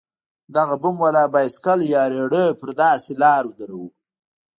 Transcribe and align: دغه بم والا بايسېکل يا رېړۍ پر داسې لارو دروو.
دغه 0.55 0.75
بم 0.81 0.95
والا 1.03 1.23
بايسېکل 1.33 1.79
يا 1.93 2.03
رېړۍ 2.11 2.47
پر 2.59 2.69
داسې 2.81 3.11
لارو 3.23 3.51
دروو. 3.59 3.87